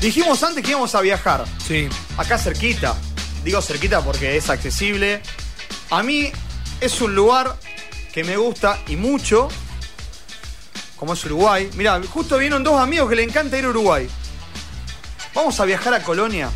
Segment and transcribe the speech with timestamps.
[0.00, 1.44] Dijimos antes que íbamos a viajar.
[1.66, 1.88] Sí.
[2.16, 2.96] Acá cerquita.
[3.44, 5.22] Digo cerquita porque es accesible.
[5.90, 6.30] A mí
[6.80, 7.56] es un lugar
[8.12, 9.48] que me gusta y mucho.
[10.96, 11.70] Como es Uruguay.
[11.74, 14.08] Mira, justo vienen dos amigos que le encanta ir a Uruguay.
[15.34, 16.50] Vamos a viajar a Colonia.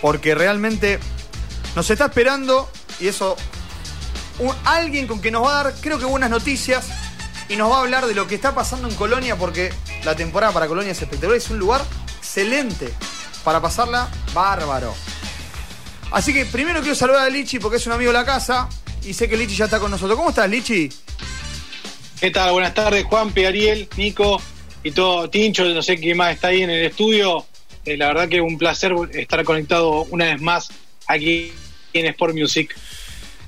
[0.00, 0.98] Porque realmente
[1.74, 3.36] nos está esperando y eso.
[4.40, 6.86] un- alguien con que nos va a dar, creo que buenas noticias.
[7.48, 9.36] Y nos va a hablar de lo que está pasando en Colonia.
[9.36, 9.72] Porque
[10.04, 11.36] la temporada para Colonia es espectacular.
[11.36, 11.82] Es un lugar
[12.18, 12.88] excelente
[13.44, 14.94] para pasarla bárbaro.
[16.10, 18.68] Así que primero quiero saludar a Lichi porque es un amigo de la casa.
[19.04, 20.16] Y sé que Lichi ya está con nosotros.
[20.16, 20.90] ¿Cómo estás, Lichi?
[22.20, 22.52] ¿Qué tal?
[22.52, 24.40] Buenas tardes, Juanpi, Ariel, Nico
[24.82, 27.44] y todo Tincho, no sé quién más está ahí en el estudio.
[27.84, 30.70] Eh, la verdad que un placer estar conectado una vez más
[31.06, 31.52] aquí
[31.92, 32.74] en Sport Music.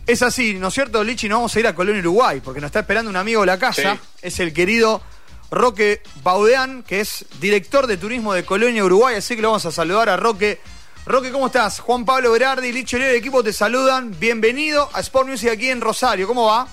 [0.06, 1.28] Es así, ¿no es cierto, Lichi?
[1.28, 3.58] Nos vamos a ir a Colonia, Uruguay, porque nos está esperando un amigo de la
[3.58, 3.94] casa.
[3.94, 4.00] Sí.
[4.22, 5.02] Es el querido
[5.50, 9.16] Roque Baudeán, que es director de turismo de Colonia, Uruguay.
[9.16, 10.60] Así que lo vamos a saludar a Roque.
[11.06, 11.80] Roque, ¿cómo estás?
[11.80, 14.14] Juan Pablo Berardi, Lichi Leo, el equipo te saludan.
[14.18, 16.28] Bienvenido a Sport Music aquí en Rosario.
[16.28, 16.68] ¿Cómo va?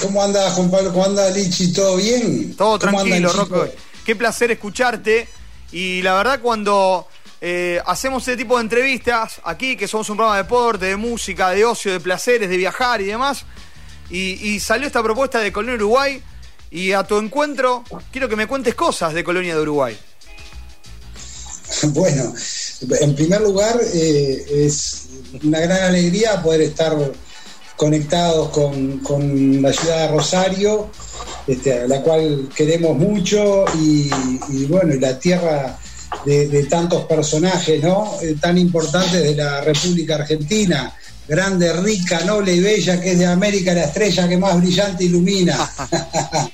[0.00, 0.92] ¿Cómo anda Juan Pablo?
[0.92, 1.72] ¿Cómo anda Lichi?
[1.72, 2.54] ¿Todo bien?
[2.56, 3.44] Todo ¿Cómo andan, tranquilo?
[3.44, 3.76] Roque.
[4.06, 5.28] Qué placer escucharte.
[5.72, 7.08] Y la verdad, cuando
[7.42, 11.50] eh, hacemos este tipo de entrevistas aquí, que somos un programa de deporte, de música,
[11.50, 13.44] de ocio, de placeres, de viajar y demás,
[14.10, 16.22] y, salió esta propuesta de Colonia Uruguay,
[16.70, 19.98] y a tu encuentro, quiero que me cuentes cosas de Colonia de Uruguay.
[21.84, 22.34] Bueno,
[23.00, 25.06] en primer lugar, eh, es
[25.44, 26.96] una gran alegría poder estar
[27.76, 30.90] conectados con, con la ciudad de Rosario,
[31.46, 34.10] este, la cual queremos mucho, y,
[34.48, 35.78] y bueno, y la tierra
[36.24, 38.14] de, de tantos personajes, ¿no?
[38.22, 40.94] Eh, tan importantes de la República Argentina.
[41.28, 45.56] Grande, rica, noble y bella, que es de América la estrella que más brillante ilumina.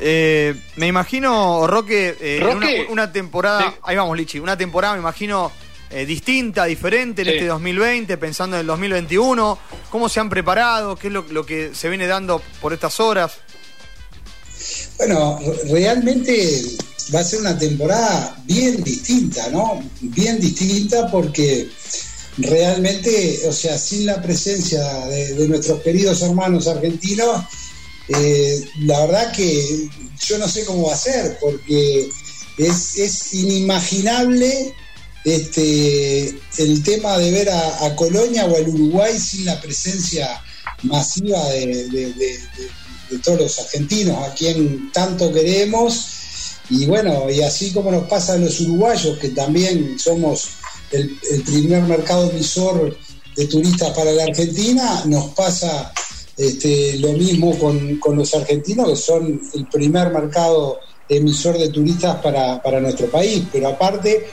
[0.00, 2.82] Eh, me imagino, Roque, eh, Roque.
[2.88, 3.76] una, una temporada, Sí.
[3.84, 5.52] ahí vamos, Lichi, una temporada me imagino
[5.90, 7.34] eh, distinta, diferente en Sí.
[7.34, 9.56] este 2020, pensando en el 2021.
[9.90, 10.96] ¿Cómo se han preparado?
[10.96, 13.34] ¿Qué es lo, lo que se viene dando por estas horas?
[14.98, 15.38] Bueno,
[15.70, 16.60] realmente
[17.12, 19.82] va a ser una temporada bien distinta, ¿no?
[20.00, 21.68] Bien distinta porque
[22.38, 27.44] realmente, o sea, sin la presencia de, nuestros queridos hermanos argentinos,
[28.08, 29.88] eh, la verdad que
[30.26, 32.08] yo no sé cómo va a ser, porque
[32.58, 34.74] es, inimaginable
[35.24, 40.42] este, el tema de ver a, Colonia o al Uruguay sin la presencia
[40.82, 46.23] masiva de todos los argentinos, a quien tanto queremos.
[46.70, 50.48] Y bueno, y así como nos pasa a los uruguayos, que también somos
[50.90, 52.96] el, primer mercado emisor
[53.36, 55.92] de turistas para la Argentina, nos pasa
[56.36, 62.16] este, lo mismo con, con los argentinos, que son el primer mercado emisor de turistas
[62.22, 63.44] para, para nuestro país.
[63.52, 64.26] Pero aparte,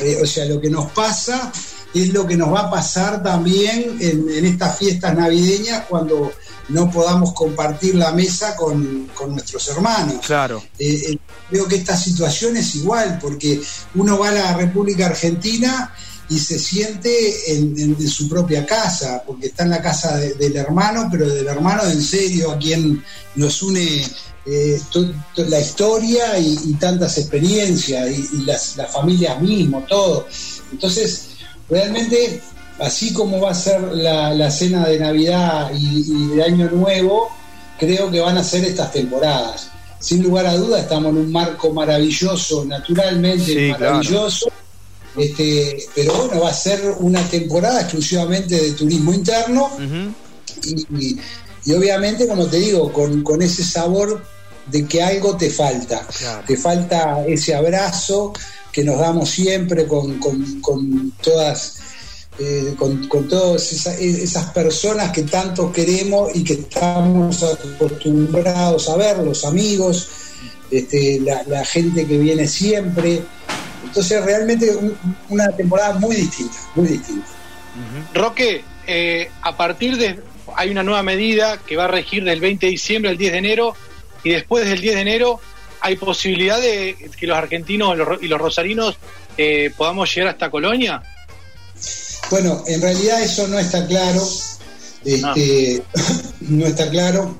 [0.00, 1.52] eh, o sea, lo que nos pasa
[1.94, 6.32] es lo que nos va a pasar también en estas fiestas navideñas cuando
[6.68, 10.16] no podamos compartir la mesa con, con nuestros hermanos.
[10.26, 10.62] Claro.
[10.78, 11.18] Eh, eh,
[11.50, 13.60] veo que esta situación es igual, porque
[13.94, 15.94] uno va a la República Argentina
[16.28, 20.34] y se siente en, en- en su propia casa, porque está en la casa de-
[20.34, 23.02] del hermano, pero del hermano de en serio, a quien
[23.36, 24.04] nos une
[24.48, 29.84] eh, to- to- la historia y, y tantas experiencias, y, y las, las familias mismo,
[29.88, 30.26] todo.
[30.72, 31.26] Entonces,
[31.68, 32.40] realmente,
[32.78, 37.28] así como va a ser la, la cena de Navidad y, y de Año Nuevo,
[37.78, 39.68] creo que van a ser estas temporadas.
[39.98, 43.94] Sin lugar a duda, estamos en un marco maravilloso, naturalmente Sí, claro.
[43.96, 44.46] maravilloso.
[45.16, 49.70] Este, pero bueno, va a ser una temporada exclusivamente de turismo interno
[50.62, 51.20] y, y-
[51.64, 54.22] y obviamente, como te digo, con, con ese sabor
[54.66, 56.06] de que algo te falta.
[56.16, 56.44] Claro.
[56.46, 58.32] Te falta ese abrazo
[58.70, 61.78] que nos damos siempre con, con- con todas.
[62.38, 68.96] Eh, con, con todas esa- esas personas que tanto queremos y que estamos acostumbrados a
[68.96, 70.08] ver, los amigos,
[70.70, 73.22] este, la, gente que viene siempre.
[73.84, 74.96] Entonces, realmente un-
[75.30, 77.26] una temporada muy distinta, muy distinta.
[78.14, 80.20] Roque, eh, a partir de.
[80.56, 83.38] Hay una nueva medida que va a regir del 20 de diciembre al 10 de
[83.38, 83.74] enero,
[84.24, 85.40] y después del 10 de enero
[85.80, 88.96] hay posibilidad de que los argentinos y los rosarinos
[89.36, 91.02] eh, podamos llegar hasta Colonia.
[92.30, 94.26] Bueno, en realidad eso no está claro,
[95.04, 95.82] este,
[96.40, 97.36] no está claro,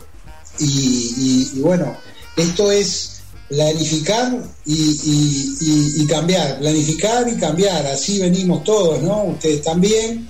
[0.58, 1.96] y, y- y bueno,
[2.36, 3.10] esto es
[3.48, 9.24] planificar y- y cambiar, planificar y cambiar, así venimos todos, ¿no?
[9.24, 10.28] Ustedes también,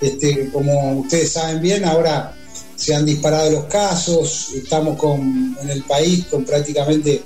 [0.00, 2.34] este, como ustedes saben bien, ahora
[2.76, 7.22] se han disparado los casos, estamos con, en el país con prácticamente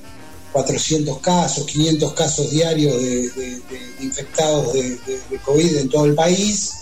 [0.53, 3.63] 400 casos, 500 casos diarios de,
[4.01, 4.99] infectados de,
[5.45, 6.73] COVID en todo el país.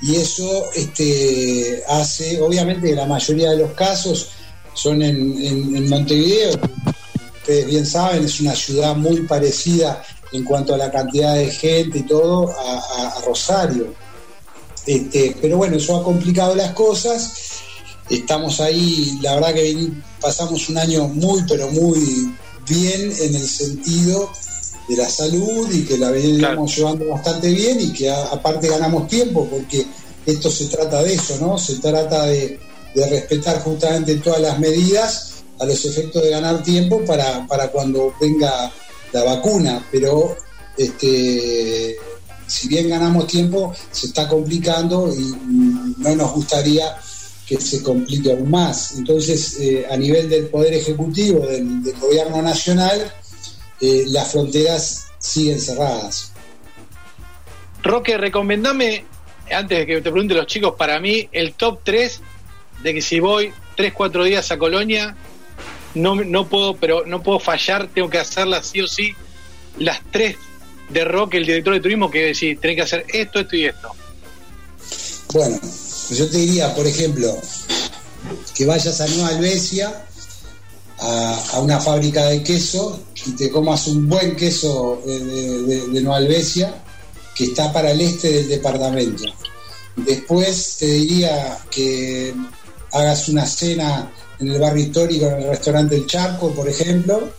[0.00, 4.30] Y eso este, hace, obviamente, la mayoría de los casos
[4.74, 6.58] son en, Montevideo.
[7.36, 11.98] Ustedes bien saben, es una ciudad muy parecida en cuanto a la cantidad de gente
[11.98, 13.94] y todo a, Rosario.
[14.86, 17.32] Este, pero bueno, eso ha complicado las cosas.
[18.10, 19.88] Estamos ahí, la verdad que
[20.20, 22.34] pasamos un año muy, pero muy
[22.68, 24.30] bien en el sentido
[24.88, 29.46] de la salud y que la veníamos llevando bastante bien y que aparte ganamos tiempo
[29.48, 29.86] porque
[30.26, 31.58] esto se trata de eso, ¿no?
[31.58, 32.58] Se trata de,
[32.94, 38.70] respetar justamente todas las medidas a los efectos de ganar tiempo para, para cuando venga
[39.12, 40.36] la vacuna, pero
[40.76, 41.96] este,
[42.46, 45.34] si bien ganamos tiempo, se está complicando y
[45.98, 46.98] no nos gustaría
[47.46, 48.96] que se complique aún más.
[48.96, 53.12] Entonces, eh, a nivel del Poder Ejecutivo, del, Gobierno Nacional,
[53.80, 56.32] eh, las fronteras siguen cerradas.
[57.82, 59.04] Roque, recomendame,
[59.50, 62.20] antes de que te pregunte los chicos, para mí el top 3
[62.82, 65.16] de que si voy 3, 4 días a Colonia,
[65.94, 69.14] no, no puedo, pero no puedo fallar, tengo que hacerlas sí o sí,
[69.78, 70.36] las tres
[70.88, 73.90] de Roque, el director de turismo, que decís, tenés que hacer esto, esto y esto.
[75.32, 75.58] Bueno,
[76.10, 77.36] yo te diría, por ejemplo,
[78.54, 80.04] que vayas a Nueva Albesia,
[80.98, 86.82] a, una fábrica de queso, y te comas un buen queso de, Nueva Albesia,
[87.34, 89.24] que está para el este del departamento.
[89.96, 92.34] Después te diría que
[92.92, 97.30] hagas una cena en el barrio histórico, en el restaurante El Charco, por ejemplo.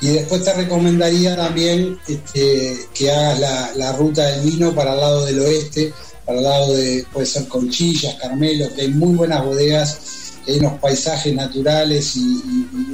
[0.00, 5.26] Y después te recomendaría también este, que hagas la, ruta del vino para el lado
[5.26, 5.92] del oeste,
[6.36, 11.34] el lado de, puede ser Conchillas, Carmelo, que hay muy buenas bodegas, hay unos paisajes
[11.34, 12.42] naturales y,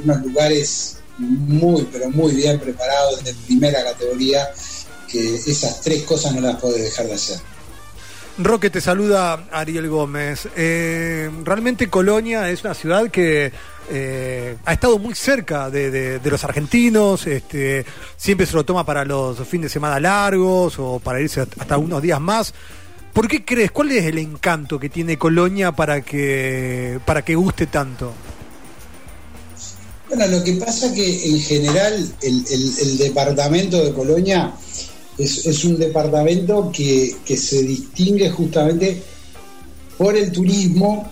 [0.03, 4.49] unos lugares muy, pero muy bien preparados de primera categoría,
[5.09, 7.39] que esas tres cosas no las puedes dejar de hacer.
[8.37, 10.49] Roque, te saluda Ariel Gómez.
[10.57, 13.51] Eh, realmente Colonia es una ciudad que
[13.89, 17.85] eh, ha estado muy cerca de, los argentinos, este,
[18.17, 22.01] siempre se lo toma para los fines de semana largos o para irse hasta unos
[22.01, 22.53] días más.
[23.15, 23.71] ¿Por qué crees?
[23.71, 28.11] ¿Cuál es el encanto que tiene Colonia para que, para que guste tanto?
[30.09, 34.53] Bueno, lo que pasa que en general el, departamento de Colonia
[35.17, 39.01] es, un departamento que, se distingue justamente
[39.97, 41.09] por el turismo,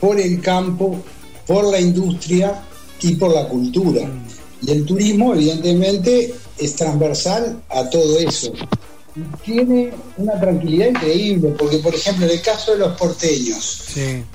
[0.00, 1.04] por el campo,
[1.46, 2.62] por la industria
[3.02, 4.06] y por la cultura.
[4.06, 4.68] Mm.
[4.68, 8.54] Y el turismo, evidentemente, es transversal a todo eso
[9.44, 13.84] tiene una tranquilidad increíble, porque por ejemplo en el caso de los porteños,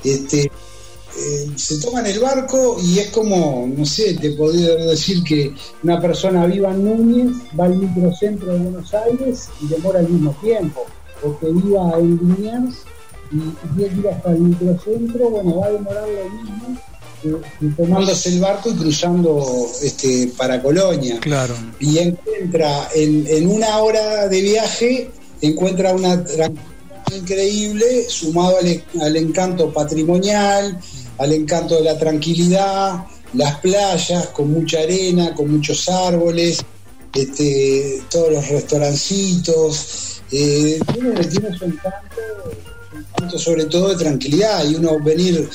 [0.03, 5.51] este, eh, se toman el barco y es como, no sé, te podría decir que
[5.81, 10.35] una persona viva en Núñez, va al microcentro de Buenos Aires y demora el mismo
[10.41, 10.85] tiempo,
[11.23, 12.75] o que viva en Liniers
[13.31, 13.39] y
[13.75, 16.79] tiene que ir hasta el microcentro, bueno, va a demorar lo mismo
[17.75, 21.19] tomándose el barco y cruzando este, para Colonia.
[21.19, 21.55] Claro.
[21.79, 25.11] Y encuentra en, una hora de viaje,
[25.41, 26.77] encuentra una tranquilidad
[27.15, 28.57] increíble, sumado
[29.01, 30.77] al, encanto patrimonial,
[31.17, 36.59] al encanto de la tranquilidad, las playas con mucha arena, con muchos árboles,
[37.13, 40.21] este, todos los restaurancitos.
[40.31, 42.17] Eh, tiene, tiene su encanto
[43.37, 45.49] sobre todo de tranquilidad y uno venir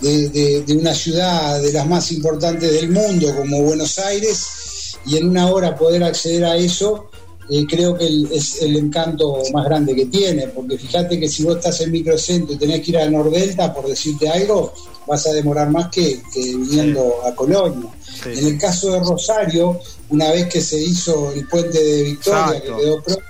[0.00, 5.48] de, una ciudad de las más importantes del mundo como Buenos Aires y en una
[5.48, 7.10] hora poder acceder a eso,
[7.50, 11.56] eh, creo que es el encanto más grande que tiene, porque fíjate que si vos
[11.56, 14.72] estás en microcentro y tenés que ir a Nordelta, por decirte algo,
[15.06, 17.88] vas a demorar más que, viniendo a Colonia.
[18.26, 22.66] En el caso de Rosario, una vez que se hizo el puente de Victoria, que
[22.66, 23.22] quedó pronto,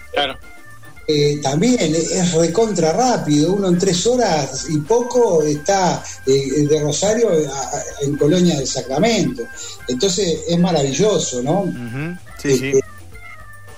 [1.11, 7.31] eh, también es recontra rápido, uno en tres horas y poco está eh, de Rosario
[8.03, 9.45] en Colonia del Sacramento.
[9.88, 11.65] Entonces es maravilloso, ¿no?
[12.43, 12.73] sí, sí.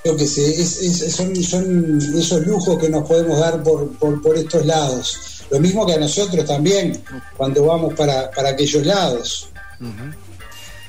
[0.02, 5.44] Lo que son, esos lujos que nos podemos dar por, por, estos lados.
[5.50, 7.00] Lo mismo que a nosotros también
[7.36, 9.50] cuando vamos para, aquellos lados.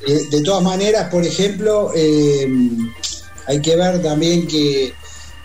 [0.07, 4.91] Eh, de todas maneras, por ejemplo, hay que ver también que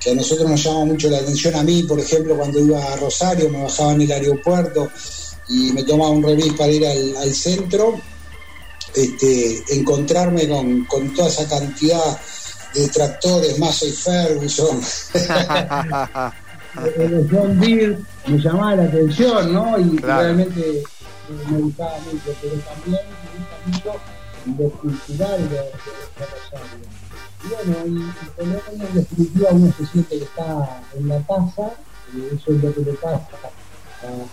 [0.05, 1.55] a nosotros nos llama mucho la atención.
[1.57, 4.91] A mí, por ejemplo, cuando iba a Rosario, me bajaba en el aeropuerto
[5.49, 8.00] y me tomaba un remis para ir al, centro,
[8.95, 12.19] este, encontrarme con, toda esa cantidad
[12.75, 14.81] de tractores, Massey Ferguson,
[17.31, 19.79] John Deere, me llamaba la atención, ¿no?
[19.79, 20.83] Y realmente
[21.50, 24.15] me gustaba mucho, pero también me gusta mucho
[24.47, 25.57] lo cultural de,
[26.19, 26.87] Rosario.
[27.45, 31.73] Y bueno, y, Colonia en definitiva uno se siente que está en la casa,
[32.15, 33.29] y eso es lo que le pasa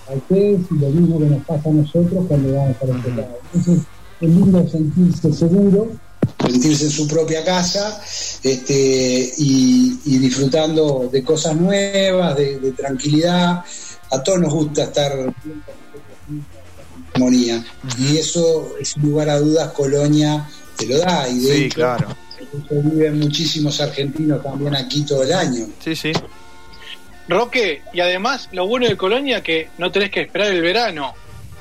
[0.08, 3.40] a, ustedes y lo mismo que nos pasa a nosotros cuando vamos para empezar.
[3.54, 3.86] Entonces,
[4.22, 5.92] es lindo sentirse seguro,
[6.40, 8.02] sentirse en su propia casa
[8.44, 13.64] este, y, disfrutando de cosas nuevas, de, tranquilidad.
[14.12, 15.12] A todos nos gusta estar
[17.14, 17.64] armonía.
[17.98, 20.48] Y eso, sin lugar a dudas, Colonia
[20.78, 21.28] te lo da.
[21.30, 22.16] Y de sí, claro.
[22.70, 25.68] viven muchísimos argentinos también aquí todo el año.
[25.80, 26.12] Sí, sí.
[27.28, 31.14] Roque, y además lo bueno de Colonia que no tenés que esperar el verano.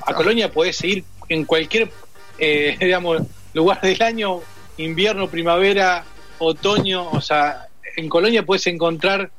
[0.05, 1.89] A Colonia podés ir en cualquier,
[2.37, 3.21] eh, digamos,
[3.53, 4.41] lugar del año,
[4.77, 6.03] invierno, primavera,
[6.39, 9.31] otoño, o sea, en Colonia puedes encontrar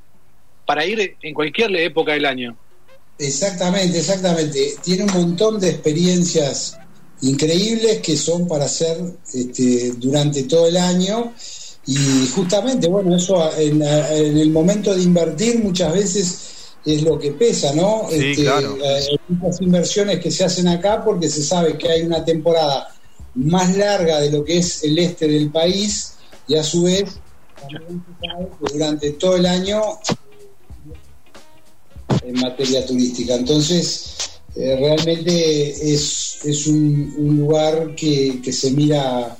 [0.64, 2.56] para ir en cualquier época del año.
[3.18, 4.74] Exactamente, exactamente.
[4.82, 6.76] Tiene un montón de experiencias
[7.22, 8.98] increíbles que son para hacer
[9.32, 11.32] este, durante todo el año
[11.86, 16.38] y justamente, bueno, eso en, el momento de invertir muchas veces
[16.84, 18.06] es lo que pesa, ¿no?
[18.10, 18.76] Sí, este, claro.
[18.82, 22.88] Hay muchas inversiones que se hacen acá porque se sabe que hay una temporada
[23.34, 26.14] más larga de lo que es el este del país
[26.46, 27.18] y a su vez
[27.60, 29.80] también se sabe que durante todo el año
[32.26, 33.34] en materia turística.
[33.34, 34.16] Entonces,
[34.56, 39.36] eh, realmente es, es un, lugar que, que se mira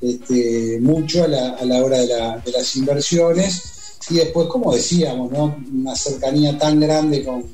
[0.00, 5.56] este, mucho a la, a la hora de, las inversiones y después, como decíamos, ¿no?
[5.72, 7.44] una cercanía tan grande con,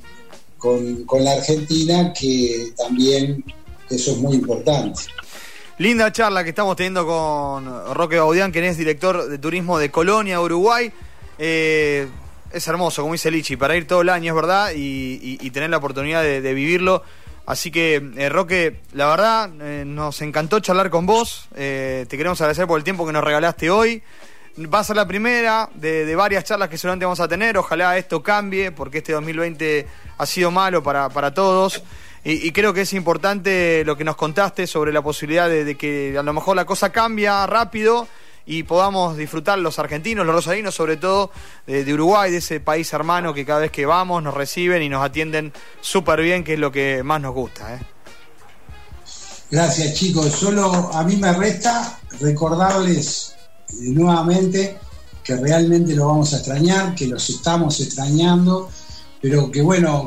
[1.06, 3.44] con, la Argentina que también
[3.88, 5.00] eso es muy importante.
[5.78, 10.40] Linda charla que estamos teniendo con Roque Baudián, quien es director de turismo de Colonia,
[10.40, 10.92] Uruguay.
[11.38, 12.06] Eh,
[12.54, 15.76] es hermoso, como dice Lichi, para ir todo el año, es verdad, y, tener la
[15.76, 17.02] oportunidad de vivirlo
[17.46, 21.49] Así que, eh, Roque, la verdad, eh, nos encantó charlar con vos.
[21.54, 24.02] Eh, te queremos agradecer por el tiempo que nos regalaste hoy.
[24.73, 27.58] Va a ser la primera de, varias charlas que seguramente vamos a tener.
[27.58, 31.82] Ojalá esto cambie, porque este 2020 ha sido malo para, para todos.
[32.26, 36.23] Y, creo que es importante lo que nos contaste sobre la posibilidad de que a
[36.23, 38.08] lo mejor la cosa cambia rápido
[38.46, 41.30] y podamos disfrutar los argentinos, los rosarinos, sobre todo
[41.66, 45.04] de, Uruguay, de ese país hermano que cada vez que vamos nos reciben y nos
[45.04, 47.74] atienden súper bien, que es lo que más nos gusta.
[47.74, 47.78] ¿eh?
[49.50, 53.34] Gracias chicos, solo a mí me resta recordarles
[53.68, 54.78] eh, nuevamente
[55.22, 58.68] que realmente lo vamos a extrañar, que los estamos extrañando,
[59.22, 60.04] pero que bueno,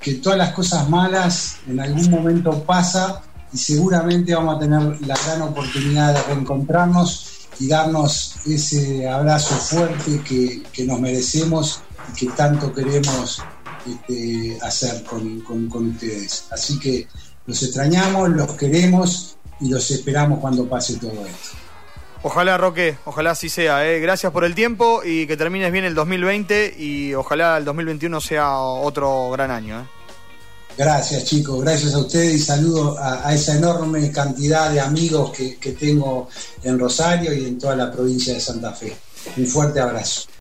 [0.00, 3.20] que todas las cosas malas en algún momento pasa
[3.52, 7.29] y seguramente vamos a tener la gran oportunidad de reencontrarnos
[7.60, 13.42] y darnos ese abrazo fuerte que, nos merecemos y que tanto queremos
[13.86, 16.46] este, hacer con, ustedes.
[16.50, 17.06] Así que
[17.46, 21.56] los extrañamos, los queremos y los esperamos cuando pase todo esto.
[22.22, 23.86] Ojalá, Roque, ojalá así sea.
[23.86, 24.00] ¿eh?
[24.00, 28.58] Gracias por el tiempo y que termines bien el 2020 y ojalá el 2021 sea
[28.58, 29.80] otro gran año.
[29.80, 29.99] ¿eh?
[30.76, 36.28] Gracias chicos, gracias a ustedes y saludo a, esa enorme cantidad de amigos que tengo
[36.62, 38.96] en Rosario y en toda la provincia de Santa Fe.
[39.36, 40.22] Un fuerte abrazo.